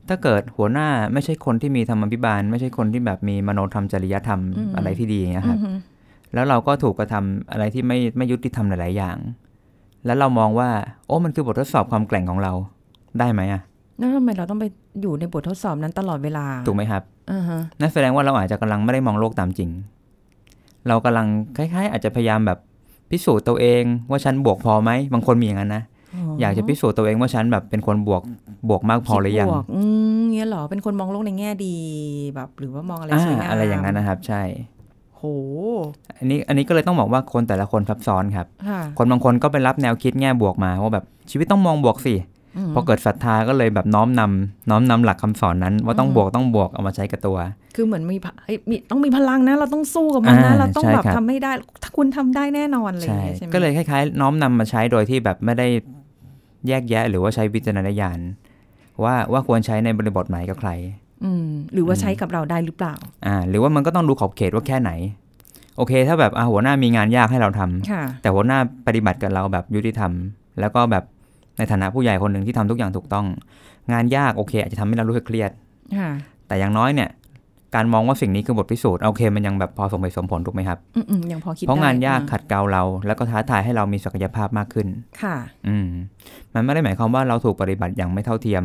[0.09, 4.41] ถ้าเกิดหัวหน้าไม่ใช่คนที่มีธรรมพิบาล ไม่ใช่คนที่แบบมีมโนธรรมจริยธรรม
[4.75, 5.77] อะไรที่ดีอย่างเงี้ยครับอืม
[6.33, 9.17] แล้วเราก็ถูกกระทำอะไรที่ไม่ไม่ยุติธรรมหลาย ๆ อย่าง
[10.05, 10.69] แล้วเรามองว่า
[11.07, 12.53] โอ้มันคือบททดสอบความแกร่งของเรา
[13.19, 13.61] ได้ไหมอะ
[13.97, 14.65] แล้วทำไมเราต้องไป
[15.01, 19.69] อยู่ในบททดสอบนั้นตลอดเวลา ถูกไหมครับอ่าฮะนั่นแสดงว่าเราอาจจะกำลังไม่ได้มองโลกตามจริง
[20.87, 22.59] เรากำลังคล้าย ๆ อาจจะพยายามแบบ
[23.11, 25.83] พิสูจน์ตัวเองว่าฉันบวกพอไหมบางคนมีอย่างนั้นนะ
[26.41, 28.21] อยากจะพิสูจน์ตัวเองว่าฉันแบบเป็นคนบวก
[28.69, 29.81] บวกมากพอหรือยังคิดบวกอื
[30.17, 31.75] มเงี้ยเหรอเป็นคนมองโลกในแง่ดี
[32.35, 34.41] แบบ หรือว่ามองอะไรอ่าสวยงามอะไรอย่างนั้นนะครับ ใช่
[35.17, 35.23] โห
[36.17, 42.15] อันนี้อันนี้ก็เลยต้องบอกว่าคนแต่ละคนซับซ้อนครับค่ะคนบางคนก็ไปรับแนวคิดแง่บวกมาว่าแบบชีวิตต้องมองบวกสิ
[42.69, 47.37] มพอเกิดศรัทธาก็เลยแบบน้อมนำน้อมนำหลักคำสอนนั้น ว่าต้องอืมบวกต้องบวกเอามาใช้กับตัว
[47.75, 51.51] คือเหมือนมีพะเอ้ยมีต้องมีพลังนะ เราต้องสู้กับมันนะอ่าเราต้องใช่แบบครับทำให้ได้
[51.83, 55.67] ถ้าคุณทำได้แน่นอนอะไรอย่างใช่เงี้ยใช่ไหมก็เลยคล้ายๆ น้อมนำมาใช้โดยที่แบบไม่ได้
[56.67, 58.19] แยกแยะ หรือว่าใช้วิจารณญาณ
[59.03, 60.71] ว่าว่าควรใช้ในบริบทไหนกับใคร
[61.23, 62.93] อืมหรือว่าอืมใช้กับเราได้หรือเปล่า
[63.25, 64.91] อ่า หรือว่ามันก็ต้องดูขอบเขตว่าแค่ไหน
[65.77, 70.11] โอเค ถ้าแบบอ่าหัวหน้ามีงานยากให้เราทำค่ะแต่หัวหน้าปฏิบัติกับเราแบบยุติธรรม
[70.59, 71.03] แล้วก็แบบ
[71.57, 73.25] ในฐานะผู้ใหญ่คนหนึ่งที่ทำทุกอย่างถูกต้อง
[73.91, 75.51] งานยากโอเค อาจจะทำให้เรารู้สึกเครียด
[75.97, 76.09] ค่ะ
[76.47, 77.09] แต่อย่างน้อยเนี่ย
[77.75, 84.87] การมองว่าสิ่งนี้คือบทพิสูจน์โอเคมันยังแบบพอสมเหตุสมผลถูกไหมครับอืมอืมยังพอคิดเพราะได้งานยากอ่ขัดเกลาเรา แล้วก็ท้าทายให้เรามีศักยภาพมากขึ้น
[85.21, 85.35] ค่ะ
[85.67, 85.87] อืม
[86.53, 88.63] มันไม่ได้หมายความว่าเราถูกปฏิบัติอย่างไม่เท่าเทียม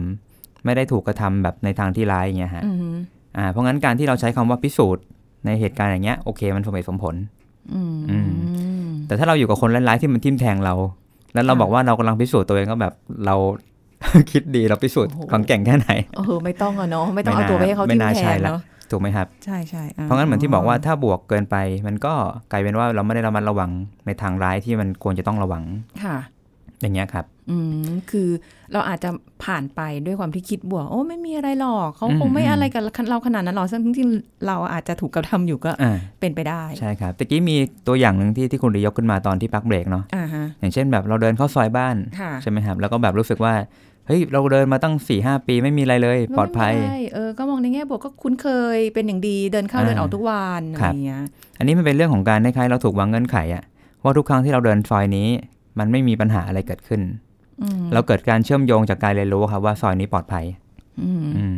[0.65, 2.95] ไม่ได้ถูกกระทำแบบในทางที่ร้ายอย่างเงี้ยฮะอืม
[3.37, 5.05] อ่า เพราะงั้นการที่เราใช้คำว่าพิสูจน์
[5.47, 7.15] ในเหตุการณ์อย่างเงี้ยโอเค มันสมเหตุสมผล
[7.75, 8.31] อืมอืม
[9.07, 10.75] แต่ถ้าเราอยู่กับคนร้ายๆที่มันทิ่มแทงเรา
[11.35, 12.95] แล้วเราค่ะบอกว่าเรากำลังพิสูจน์ตัวเองก็แบบ
[13.27, 13.37] เรา
[14.33, 22.15] คิดดีเราพิสูจน์โอ้โหความเก่งแค่ไหนเออไม่ต้องอะเนาะไม่ต้องไม่เอาน่าตัวไปให้เขาไม่ทิ้มน่าแทใช่นละเนาะถูกไหมครับ ใช่ใช่เพราะงั้นเหมือนที่บอกว่าถ้าบวกเกินไป มันก็
[22.51, 23.71] กลายเป็นว่าเราไม่ได้ระมัดระวัง
[24.07, 25.63] ในทางร้ายที่มันควรจะต้องระวัง
[26.05, 26.17] ค่ะ
[26.81, 28.29] อย่างเงี้ยครับ อืมคือ
[28.73, 29.11] เราอาจจะ
[29.45, 43.53] ผ่านไปด้วยความที่คิดบวก โอ้ไม่มีอะไรหรอกเขาอืมคงไม่อืมอะไรกับเราขนาดนั้นหรอกซึ่งจริงๆเราอาจจะถูกกระทำอยู่ก็อ่าเป็นไปได้ ใช่ครับตะกี้มีตัวอย่างหนึ่งที่ที่คุณดียกขึ้นมาตอนที่พักเบรกเนาะอ่าฮะอย่างเช่นแบบเราเดินเข้าซอยบ้านค่ะใช่ไหมครับแล้วก็แบบรู้สึกว่า
[44.07, 51.23] เฮ้ยเราเดินมาตั้ง4ี่หปีไม่มีอะไรเลย ปลอดภัยไม่เป็นไรเออก็มองในแง่บวกก็คุ้นเคยเป็นอย่างดีเดินเข้าอ่าเดินออกทุกวันอะคไรรับอย่างเงี้ย
[51.59, 53.65] อันนี้มันเป็นเรื่องของการคล้ายๆเราถูกวางเงื่อนไขอะ
[54.05, 55.29] ว่าทุกครั้งที่เราเดินซอยนี้
[55.79, 57.01] มันไม่มีปัญหาอะไรเกิดขึ้น
[57.63, 60.45] อืมเราเกิดการเชื่อมโยงจากการเรียนรู้ครับว่าซอยนี้ปลอดภัย
[61.03, 61.57] อืมอืม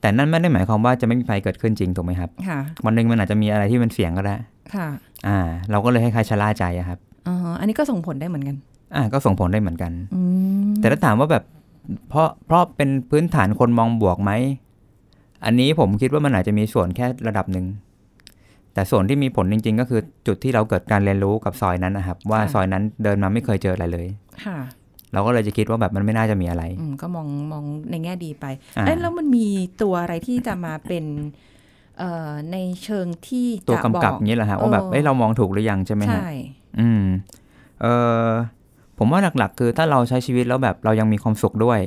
[0.00, 4.36] แต่นั่นไม่ได้หมายความว่าจะไม่มีภัยเกิดขึ้นจริงถูกไหมครับค่ะวันหนึ่งมันอาจจะมีอะไรที่มันเสี่ยงก็ได้
[4.74, 4.88] ค่ะ
[5.26, 5.38] อ่า
[5.70, 8.56] เราก็เลยคล้ายๆชะล่าใจอะครับอ่าฮะอันนี้ก็ส่งผลได้เหมือนกัน
[8.96, 10.22] อ่า ก็ส่งผลได้เหมือนกันอื
[10.66, 11.44] มแต่ถ้าถามว่าแบบ
[12.08, 14.32] เพราะเพราะเป็นพื้นฐานคนมองบวกไหม
[15.44, 17.66] อันนี้ผมคิดว่ามันอาจจะมีส่วนแค่ระดับหนึ่ง
[18.74, 24.06] แต่ส่วนที่มีผลจริง ๆ ก็คือจุดที่เราเกิดการเรียนรู้กับซอยนั้นนะครับ ว่าซอยนั้นเดินมาไม่เคยเจออะไรเลย
[24.44, 24.58] ค่ะ
[25.12, 28.46] เราก็เลยจะคิดว่าแบบมันไม่น่าจะมีอะไรอืมก็มองมองในแง่ดีไป
[28.76, 29.46] อ่าเอ้ยแล้วมันมี
[29.82, 31.04] ตัวอะไรที่จะมาเป็น
[31.98, 36.30] เอ่อในเชิงที่ตัวจะกำกับบอกอย่างนี้แหละฮะว่าแบบเออเอ้ยเรามองถูกหรือยังใช่ไหมฮะใช่
[36.80, 37.02] อืม
[37.82, 37.86] เอ
[38.26, 38.28] อ
[38.98, 41.80] ผมว่าหลักๆ คือถ้าเราใช้ชีวิตแล้วแบบเรายังมีความสุขด้วย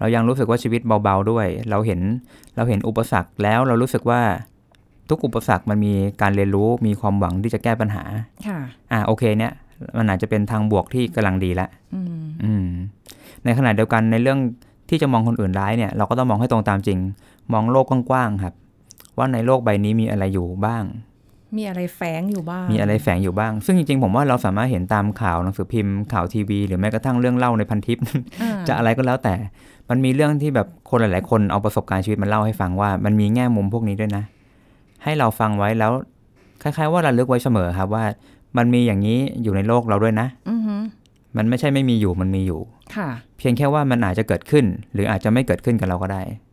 [0.00, 2.00] เรายังรู้สึกว่าชีวิตเบาๆด้วย เราเห็น
[2.56, 4.20] เราเห็นอุปสรรคแล้วเรารู้สึกว่า
[5.08, 8.04] ทุกอุปสรรคมันมีการเรียนรู้มีความหวังที่จะแก้ปัญหา
[8.46, 8.58] ค่ะ
[8.92, 9.52] อ่าโอเคเนี่ย
[9.98, 12.66] มันอาจจะเป็นทางบวกที่กำลังดีละอืมอืม
[13.44, 14.38] ในขณะเดียวกันในเรื่อง
[14.90, 16.98] ที่จะมองคนอื่นร้ายเนี่ย เราก็ต้องมองให้ตรงตามจริง
[17.52, 18.54] มองโลกกว้างๆครับ
[19.18, 20.84] ว่าในโลกใบนี้มีอะไรอยู่บ้าง
[21.58, 27.98] มีอะไรแฝงอยู่บ้าง มีอะไรแฝงอยู่บ้าง ซึ่งจริงๆ ผมว่าเราสามารถเห็นตามข่าวหนังสือพิมพ์ข่าวทีวี หรือแม้กระทั่งเรื่องเล่าในพันทิป
[28.42, 29.34] อ่าจะอะไรก็แล้วแต่
[29.90, 34.24] มันมีเรื่องที่แบบคนหลาย ๆ คนเอาประสบการณ์ชีวิตมาเล่าให้ฟังว่า มันมีแง่มุมพวกนี้ด้วยนะ
[35.04, 35.92] ให้เราฟังไว้แล้ว
[36.62, 38.04] คล้ายๆ ว่าเราเลือกไว้เสมอครับว่า
[38.56, 40.76] มันมีอย่างนี้อยู่ในโลกเราด้วยนะอือฮึ
[41.36, 42.60] มันไม่ใช่ไม่มีอยู่มันมีอยู่
[42.96, 46.45] ค่ะ เพียงแค่ว่ามันอาจจะเกิดขึ้น หรืออาจจะไม่เกิดขึ้นกับเราก็ได้อืม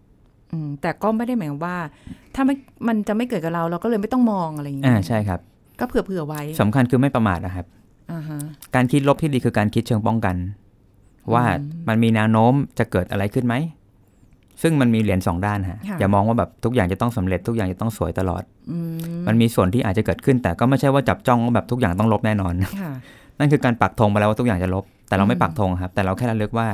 [0.82, 1.76] แต่ก็ไม่ได้หมายความว่า
[2.36, 2.56] ถ้าไม่
[2.88, 5.40] มันจะไม่เกิดกับเรา เราก็เลยไม่ต้องมองอะไรอย่างอ่าเงี้ยใช่ครับ
[5.80, 7.66] ก็เผื่อเผื่อๆไว้สำคัญคือไม่ประมาทนะครับ
[8.12, 8.40] อ่าฮะ
[8.76, 10.36] การคิดลบที่ดีคือการคิดเชิงป้องกัน
[11.34, 13.56] ว่าอืมมันมีแนวโน้มจะเกิดอะไรขึ้นไหม
[14.62, 18.78] ซึ่งมันมีเหรียญสองด้านฮะค่ะอย่ามองว่าแบบทุกอย่างจะต้องสำเร็จทุกอย่างจะต้องสวยตลอดอื
[19.20, 22.92] มมันมีส่วนที่อาจจะเกิดขึ้น แต่ก็ไม่ใช่ว่าจับจ้องว่าแบบทุกอย่างต้องลบแน่นอนค่ะ
[23.40, 26.68] นั่นคือการปักธงไปแล้วว่าทุกอย่างจะลบ แต่เราไม่อืมปักธงครับ แต่เราแค่ระลึกว่า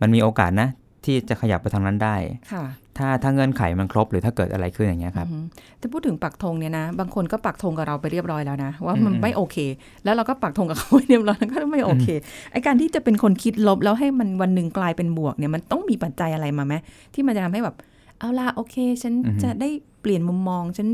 [0.00, 0.68] มันมีโอกาสนะ
[1.04, 2.16] ที่จะขยับไปทางนั้นได้
[2.52, 2.64] ค่ะ
[2.98, 5.46] ถ้าถ้าเงื่อนไขมันครบหรือถ้าเกิดอะไรขึ้นอย่างเงี้ยครับอือฮึ
[5.78, 9.56] แต่พูดถึงปักธงเนี่ยนะ บางคนก็ปักธงกับเราไปเรียบร้อยแล้วนะ ว่ามันอืมไม่โอเค
[10.04, 12.06] แล้วเราก็ปักธงกับเขาไว้เรียบร้อยแล้วก็ไม่โอเค
[12.52, 16.74] ไอการที่จะเป็นคนคิดลบแล้วให้มันวันหนึ่งกลายเป็นบวกเนี่ยมันต้องมีปัจจัยอะไรมาไหม
[17.14, 17.76] ที่มันจะทำให้แบบ
[18.18, 19.68] เอาล่ะโอเค ฉันอือฮึจะได้
[20.00, 20.88] เปลี่ยนมุมมองฉัน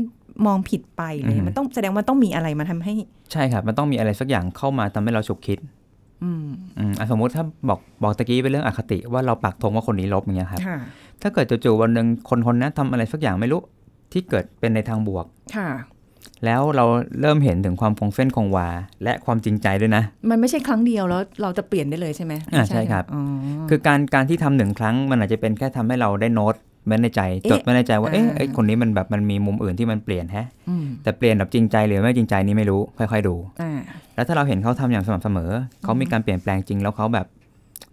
[0.45, 2.93] มองผิดไปเลยอือฮึมันต้องแสดงว่าต้องมีอะไรมาทำให้
[3.31, 5.57] ใช่ครับ มันต้องมีอะไรสักอย่างเข้ามาทำให้เราฉุกคิด
[6.23, 6.45] อืม
[6.77, 10.77] อืมอะสมมุติถ้าบอกบอกตะกี้เป็นเรื่องอคติว่าเราปักธงว่าคนนี้ลบอย่างเงี้ยครับค่ะ
[11.21, 13.61] ถ้าเกิดจู่ๆวันหนึ่งคนคนนั้นทำอะไรสักอย่างไม่รู้
[14.11, 15.69] ที่เกิดเป็นในทางบวกค่ะ
[16.45, 16.85] แล้วเรา
[17.21, 18.67] เริ่มเห็นถึงความคงเส้นคงวา
[19.03, 23.23] และความจริงใจด้วยนะ มันไม่ใช่ครั้งเดียวแล้วเราจะเปลี่ยนได้เลยใช่ไหมอ่าไม่ใช่ครับอ๋อ
[23.69, 26.55] คือการการที่ทำหนึ่งครั้งมันอาจจะเป็นแค่ทำให้เราได้โน้ต
[26.87, 33.71] ไว้ในใจเอ๊ะจดไว้ในใจว่าเอ๊ะอ่าไอ้คนนี้มันแบบมันมีมุมอื่นที่มันเปลี่ยนแฮะอืมแต่เปลี่ยนแบบจริงใจหรือไม่จริงใจนี่ไม่รู้ค่อย ๆดูอ่า
[34.15, 35.51] แล้วถ้าเราเห็นเขาทำอย่างสม่ำเสมอ
[35.83, 37.27] เขามีการเปลี่ยนแปลงจริงแล้วเขาแบบ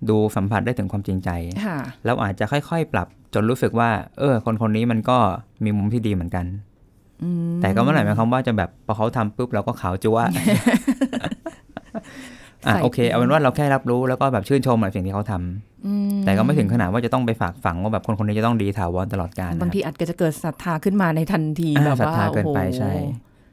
[0.09, 1.31] ดูสัมผัสได้ถึงความจริงใจ
[1.67, 5.19] ค่ะเราอาจจะค่อยๆ ปรับจนรู้สึกว่า เออ คนคนนี้มันก็
[5.65, 6.45] มีมุมที่ดีเหมือนกัน
[7.23, 10.31] อืมแต่ก็ไม่ได้หมายความว่าจะแบบพอเขาทำปุ๊บเราก็ขาวจัวอะ
[12.63, 15.76] ใส่โอเค เอาเป็นว่าเราแค่รับรู้แล้วก็แบบชื่นชมในสิ่งที่เขาทำอื
[16.25, 22.93] แต่ก็ไม่ถึงขนาดว่าจะต้องไปฝากฝังว่าแบบคนคนนี้จะต้องดีถาวรตลอดกาลนะบางทีอาจจะเกิดศรัทธาขึ้นมาในทันทีอ่าแบบศรัทว่าธาเกินไปโอ้โหใช่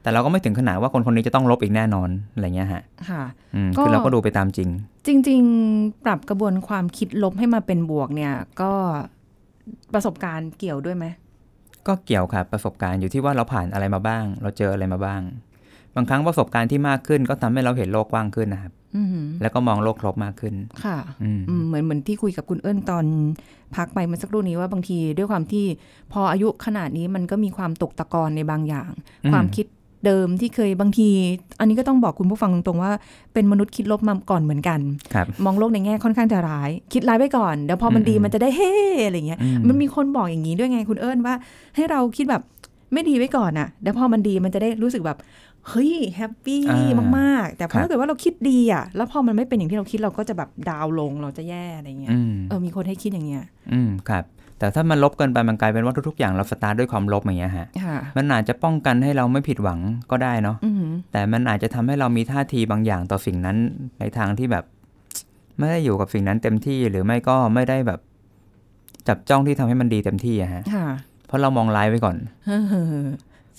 [0.02, 3.22] แต่เราก็ไม่ถึงขนาดว่าคนคนนี้จะต้องลบอีกแน่นอนอะไรเงี้ยฮะค่ะ
[3.54, 4.68] อืมก็คือเราก็ดูไปตามจริง
[5.06, 5.42] จริง
[5.72, 8.72] ๆ ปรับกระบวนความคิดลบให้มาเป็นบวกเนี่ย ก็
[9.94, 11.06] ประสบการณ์เกี่ยวด้วยไหม
[11.86, 15.20] ก็เกี่ยวครับประสบการณ์อยู่ที่ว่าเราผ่านอะไรมาบ้าง เราเจออะไรมาบ้าง
[15.94, 18.83] บางครั้งประสบการณ์ที่มากขึ้นก็ทำให้เราเห็นโลกกว้างขึ้นนะครับอือหือ
[19.42, 20.54] แล้วก็มองโลกครบมากขึ้น
[20.84, 23.04] ค่ะอืมอืมเหมือนเหมือนที่คุยกับคุณเอิญตอน
[23.76, 25.64] พักไปเมื่อสักครู่นี้ว่าบางทีด้วยความที่
[26.12, 28.90] พออายุขนาดนี้มันก็มีความตกตะกอนในบางอย่าง
[29.24, 29.66] อืมความคิด
[30.06, 31.08] เดิมที่เคยบางที
[31.60, 32.92] อันนี้ก็ต้องบอกคุณผู้ฟังตรงๆว่า
[33.32, 34.80] เป็นมนุษย์คิดลบมาก่อนเหมือนกัน
[35.14, 38.72] ครับมองโลกในแง่ค่อนข้างจะร้าย คิดร้ายไปก่อนเดี๋ยวพอมันดีอืมมันจะได้เฮ้
[39.06, 41.34] อะไรเงี้ยอืมมันมีคนบอกอย่างนี้ด้วยไงคุณเอิญว่า
[41.74, 42.42] ให้เราคิดแบบ
[42.92, 45.18] ไม่ดีไว้ก่อนอะเดี๋ยวพอมันดีมันจะได้รู้สึกแบบ
[45.68, 54.24] เฮ้ยแฮปปี้อ่ามากๆ แต่พอครับถ้าเกิดว่าเราคิดดีอะแล้วพอมันไม่เป็นอย่างที่เราคิดเราก็จะแบบดาวน์ลงเราจะแย่อะไรเงี้ยอืมเออมีคนให้คิดอย่างเงี้ยอืมครับ
[54.58, 63.56] แต่ถ้ามันลบเกินไปมันกลายเป็นว่าทุกๆอย่างเราสตาร์ทด้วยความลบอย่างเงี้ยฮะค่ะมันอาจจะป้องกันให้เราไม่ผิดหวังก็ได้เนาะอือหือแต่มันอาจจะทำให้เรามีท่าทีบางอย่างต่อสิ่งนั้น
[64.00, 64.64] ในทางที่แบบ
[65.58, 68.00] ไม่ได้อยู่กับสิ่งนั้นเต็มที่หรือไม่ก็ไม่ได้แบบ
[69.08, 70.86] จับจ้องที่ทำให้มันดีเต็มที่อะฮะค่ะ
[71.26, 72.80] เพราะเรามองร้ายไว้ก่อนเฮ้อใช่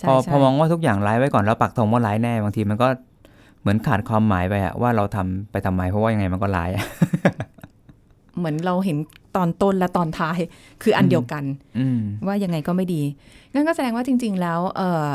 [0.08, 2.88] พอใช่พอมองว่าทุกอย่างร้ายไว้ก่อนแล้วปักธงว่าร้ายแน่บางทีมันก็
[3.62, 6.86] เหมือนขาดความหมายไปอะว่าเราทำไปทำไมเพราะว่ายังไงมันก็ร้ายอะ
[8.38, 8.97] เหมือนเราเห็น
[9.36, 10.38] ตอนต้นและตอนท้าย
[10.84, 11.43] คืออันเดียวกัน
[11.79, 13.01] อืมว่ายังไงก็ไม่ดี
[13.53, 15.12] งั้นก็แสดงว่าจริง ๆ แล้ว เออ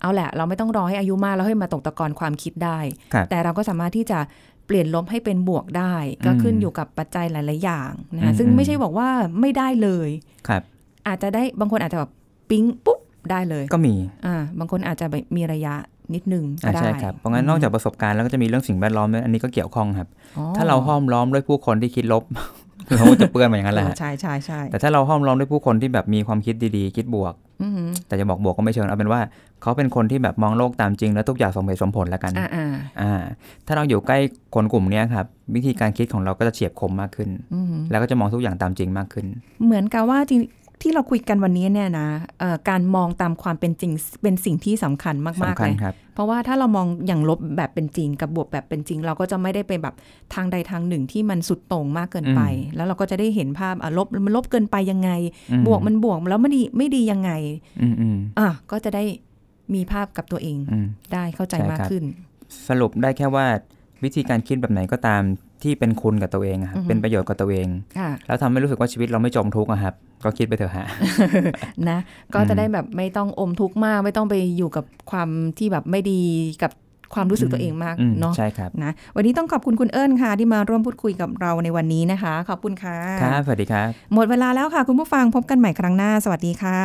[0.00, 2.78] เอาแหละ เราไม่ต้องรอให้อายุมากแล้วให้มาตกตะกอนความคิดได้
[3.14, 4.18] ครับแต่เราก็สามารถที่จะ
[4.66, 9.08] เปลี่ยนลบให้เป็นบวกได้ ก็อืมขึ้นอยู่กับปัจจัยหลาย ๆ อย่างนะอืคะมซึ่งอืมไม่ใช่บอกว่า
[9.40, 10.08] ไม่ได้เลย
[10.48, 10.62] ครับ
[11.06, 12.10] อาจจะได้บางคนอาจจะแบบ
[12.50, 12.98] ปิ๊งปุ๊บ
[13.30, 13.94] ได้เลย ก็มี
[14.26, 15.74] อ่าบางคนอาจจะแบบมีระยะ
[16.14, 22.24] นิดนึงก็อ่าได้ใช่ครับ เพราะงั้นนอกจากประสบการณ์แล้วก็จะมีเรื่องสิ่งแวดล้อมด้วยอันนี้ก็เกี่ยวข้องครับอ๋อถ้าเราห้อมล้อมด้วยผู้คนที่คิดลบ
[22.96, 29.20] เราก็จะเปื้อนมาอย่างนั้นแหละเอฮะอใช่ใช่ใช่แต่ถ้าเราห้อมล้อมด้วยผู้คนที่แบบมีความคิดดีๆ คิดบวกอือหือแต่จะบอกบวกก็ไม่เชิงเอาเป็นว่า
[29.62, 33.22] เขาเป็นคนที่แบบมองโลกตามจริง แล้วทุกอย่างสมเหตุสมผลแล้วกันอ่าอ่าอ่า
[33.66, 34.18] ถ้าเราอยู่ใกล้
[34.54, 39.26] คนกลุ่มเนี้ยครับ วิธีการคิดของเราก็จะเฉียบคมมากขึ้นอือหือแล้วก็จะมองทุกอย่างตามจริงมากขึ้น
[39.64, 40.40] เหมือนกับว่าจริง
[40.82, 42.08] ที่เราคุยกันวันนี้เนี่ยนะ
[42.40, 43.92] เอ่อการมองตามความเป็นจริง
[44.22, 49.94] เป็นสิ่งที่สำคัญมากสำๆคัญเลยครับเพราะว่าถ้าเรามองอย่างลบแบบเป็นจริงกับบวกแบบเป็นจริง เราก็จะไม่ได้เป็นแบบ
[50.34, 55.10] ทางใดทางหนึ่งที่มันสุดโต่งมากเกินไปอืมแล้วเราก็จะได้เห็นภาพอะลบมันลบเกินไปยังไง
[55.52, 57.30] อืบวกมันบวกแล้วไม่ดีไม่ดียังไง
[57.82, 59.04] อืมอืมอะก็จะได้
[59.74, 62.04] มีภาพกับตัวเองอืมได้เข้าใจใช่มากครับขึ้น
[62.68, 63.46] สรุปได้แค่ว่า
[64.04, 65.22] วิธีการคิดแบบไหนก็ตาม
[65.62, 69.94] ที่เป็นคุณกับตัวเองอะครับอือฮึเป็นประโยชน์กับตัวเองค่ะแล้วทำให้รู้สึกว่าชีวิตเราไม่จมทุกข์อะครับ
[70.24, 70.86] ก็คิดไปเถอะฮะ
[71.88, 71.98] นะ
[72.34, 76.20] ก็จะได้แบบไม่ต้องอมทุกข์มาก ไม่ต้องไปอยู่กับความที่แบบไม่ดี
[76.62, 76.72] กับ
[77.14, 86.78] ความรู้สึกตัวเองมากอืมเนาะใช่ครับนะวันนี้ต้องขอบคุณคุณเอิญค่ะ ที่มาร่วมพูดคุยกับเราในวันนี้นะคะ ขอบคุณค่ะครับสวัสดีครับหมดเวลาแล้วค่ะคุณผู้ฟังพบกันใหม่ครั้งหน้า สวัสดีค่ะ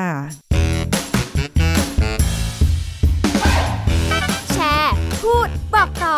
[4.53, 6.17] แชร์ พูดบอกต่อ